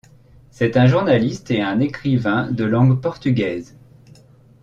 [0.49, 3.77] C’est un journaliste et un écrivain de langue portugaise.